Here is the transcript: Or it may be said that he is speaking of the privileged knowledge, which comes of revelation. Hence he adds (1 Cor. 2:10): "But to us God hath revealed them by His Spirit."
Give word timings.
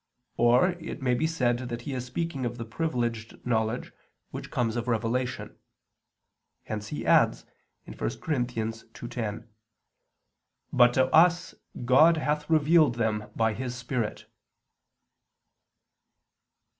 Or 0.35 0.71
it 0.79 0.99
may 1.03 1.13
be 1.13 1.27
said 1.27 1.59
that 1.69 1.81
he 1.83 1.93
is 1.93 2.07
speaking 2.07 2.43
of 2.43 2.57
the 2.57 2.65
privileged 2.65 3.37
knowledge, 3.45 3.93
which 4.31 4.49
comes 4.49 4.75
of 4.75 4.87
revelation. 4.87 5.55
Hence 6.63 6.87
he 6.87 7.05
adds 7.05 7.45
(1 7.85 7.97
Cor. 7.97 8.07
2:10): 8.09 9.47
"But 10.73 10.95
to 10.95 11.05
us 11.13 11.53
God 11.85 12.17
hath 12.17 12.49
revealed 12.49 12.95
them 12.95 13.29
by 13.35 13.53
His 13.53 13.75
Spirit." 13.75 14.25